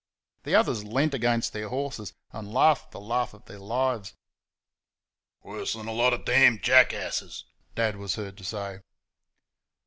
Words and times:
The 0.45 0.55
others 0.55 0.83
leant 0.83 1.13
against 1.13 1.53
their 1.53 1.69
horses 1.69 2.13
and 2.31 2.51
laughed 2.51 2.89
the 2.89 2.99
laugh 2.99 3.35
of 3.35 3.45
their 3.45 3.59
lives. 3.59 4.13
"Worse 5.43 5.75
'n 5.75 5.87
a 5.87 5.91
lot 5.93 6.11
of 6.13 6.25
d 6.25 6.49
d 6.49 6.57
jackasses," 6.57 7.45
Dad 7.75 7.97
was 7.97 8.15
heard 8.15 8.35
to 8.39 8.43
say. 8.43 8.79